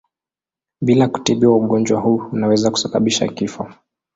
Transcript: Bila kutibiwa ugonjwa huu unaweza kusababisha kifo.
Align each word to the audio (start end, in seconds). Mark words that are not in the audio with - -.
Bila 0.81 1.07
kutibiwa 1.07 1.55
ugonjwa 1.55 1.99
huu 2.01 2.23
unaweza 2.33 2.71
kusababisha 2.71 3.27
kifo. 3.27 3.73